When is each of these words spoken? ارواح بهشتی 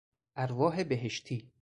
ارواح 0.37 0.83
بهشتی 0.83 1.49